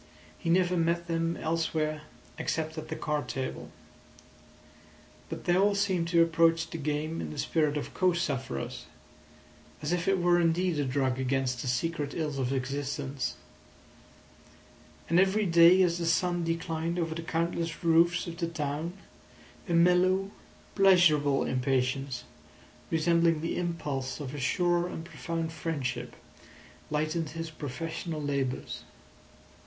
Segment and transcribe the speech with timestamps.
[0.35, 2.01] He never met them elsewhere
[2.39, 3.69] except at the card table.
[5.29, 8.85] But they all seemed to approach the game in the spirit of co sufferers,
[9.79, 13.35] as if it were indeed a drug against the secret ills of existence;
[15.07, 18.93] and every day as the sun declined over the countless roofs of the town,
[19.69, 20.31] a mellow,
[20.73, 22.23] pleasurable impatience,
[22.89, 26.15] resembling the impulse of a sure and profound friendship,
[26.89, 28.81] lightened his professional labours.